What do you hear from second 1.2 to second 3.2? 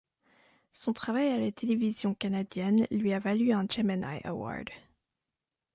à la télévision canadienne lui a